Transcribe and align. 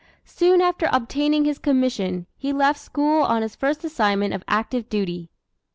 Soon 0.25 0.61
after 0.61 0.89
obtaining 0.91 1.45
his 1.45 1.59
commission, 1.59 2.25
he 2.35 2.51
left 2.51 2.79
school 2.79 3.21
on 3.21 3.43
his 3.43 3.55
first 3.55 3.83
assignment 3.83 4.33
of 4.33 4.43
active 4.47 4.89
duty. 4.89 5.29